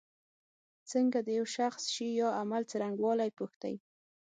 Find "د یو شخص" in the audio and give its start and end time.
1.23-1.83